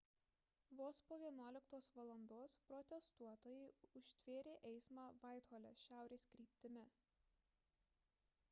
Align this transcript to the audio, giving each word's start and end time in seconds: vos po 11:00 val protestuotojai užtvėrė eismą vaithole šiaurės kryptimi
vos 0.77 0.97
po 1.09 1.17
11:00 1.23 2.15
val 2.31 2.47
protestuotojai 2.69 3.69
užtvėrė 4.01 4.55
eismą 4.71 5.05
vaithole 5.27 5.73
šiaurės 5.83 6.27
kryptimi 6.37 6.87